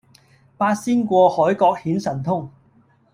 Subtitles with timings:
[0.57, 2.49] 八仙過海各顯神通